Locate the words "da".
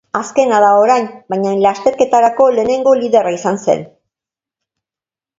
0.61-0.69